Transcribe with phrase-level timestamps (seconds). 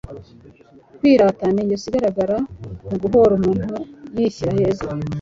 [0.97, 2.37] kwirata ni ingeso igaragarira
[2.89, 3.69] mu guhora umuntu
[4.15, 4.87] yishyira heza